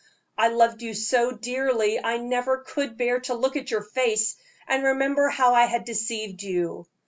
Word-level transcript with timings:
I 0.35 0.47
loved 0.47 0.81
you 0.81 0.95
so 0.95 1.29
dearly 1.29 2.03
I 2.03 2.17
never 2.17 2.63
could 2.67 2.97
bear 2.97 3.19
to 3.19 3.35
look 3.35 3.55
at 3.55 3.69
your 3.69 3.83
face 3.83 4.35
and 4.67 4.83
remember 4.83 5.29
how 5.29 5.53
I 5.53 5.65
had 5.65 5.85
deceived 5.85 6.41
you. 6.41 6.87